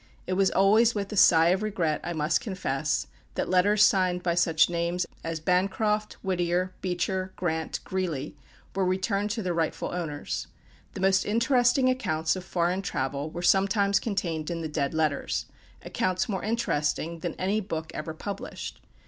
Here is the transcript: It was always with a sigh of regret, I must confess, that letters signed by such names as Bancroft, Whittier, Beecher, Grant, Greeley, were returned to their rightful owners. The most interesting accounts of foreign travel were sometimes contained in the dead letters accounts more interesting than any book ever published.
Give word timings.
It 0.25 0.33
was 0.33 0.49
always 0.49 0.95
with 0.95 1.13
a 1.13 1.15
sigh 1.15 1.49
of 1.49 1.61
regret, 1.61 2.01
I 2.03 2.11
must 2.11 2.41
confess, 2.41 3.05
that 3.35 3.49
letters 3.49 3.83
signed 3.83 4.23
by 4.23 4.33
such 4.33 4.67
names 4.67 5.05
as 5.23 5.39
Bancroft, 5.39 6.13
Whittier, 6.23 6.73
Beecher, 6.81 7.33
Grant, 7.35 7.79
Greeley, 7.83 8.35
were 8.73 8.83
returned 8.83 9.29
to 9.29 9.43
their 9.43 9.53
rightful 9.53 9.89
owners. 9.91 10.47
The 10.95 11.01
most 11.01 11.23
interesting 11.23 11.87
accounts 11.87 12.35
of 12.35 12.43
foreign 12.43 12.81
travel 12.81 13.29
were 13.29 13.43
sometimes 13.43 13.99
contained 13.99 14.49
in 14.49 14.61
the 14.61 14.67
dead 14.67 14.95
letters 14.95 15.45
accounts 15.83 16.27
more 16.27 16.43
interesting 16.43 17.19
than 17.19 17.35
any 17.35 17.59
book 17.59 17.91
ever 17.93 18.15
published. 18.15 18.81